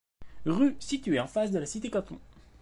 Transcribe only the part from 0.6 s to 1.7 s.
située en face de la